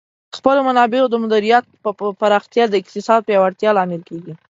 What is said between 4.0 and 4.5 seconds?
کیږي.